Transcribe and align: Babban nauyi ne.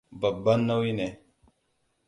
Babban 0.19 0.61
nauyi 0.65 0.93
ne. 0.97 1.07